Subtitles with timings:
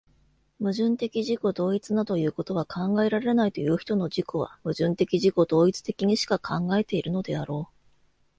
[0.59, 7.73] 矛盾的自己同一などいうことは考えられないという人の自己は、矛盾的自己同一的にしか考えているのであろう。